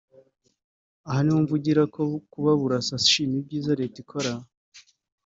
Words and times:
Aha 1.07 1.19
ni 1.23 1.31
ho 1.33 1.39
mvugira 1.43 1.81
ko 1.93 2.01
kuba 2.31 2.51
Burasa 2.59 2.91
ashima 2.99 3.33
ibyiza 3.41 3.77
Leta 3.81 3.97
ikora 4.03 4.31